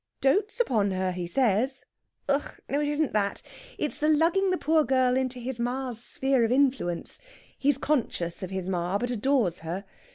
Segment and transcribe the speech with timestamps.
[0.19, 1.85] "Dotes upon her, he says.
[2.27, 2.61] Ug g h!
[2.67, 3.43] No, it isn't that.
[3.77, 7.19] It's the lugging the poor girl into his ma's sphere of influence.
[7.55, 9.85] He's conscious of his ma, but adores her.